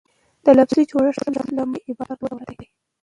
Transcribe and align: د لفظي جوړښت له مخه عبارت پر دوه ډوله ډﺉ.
د 0.45 0.45
لفظي 0.57 0.83
جوړښت 0.91 1.25
له 1.57 1.63
مخه 1.71 1.81
عبارت 1.91 2.17
پر 2.21 2.27
دوه 2.29 2.37
ډوله 2.37 2.43
ډﺉ. 2.59 2.67